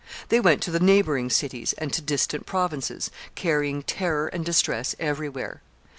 [0.29, 5.29] They went to the neighboring cities and to distant provinces, carrying terror and distress every
[5.29, 5.61] where.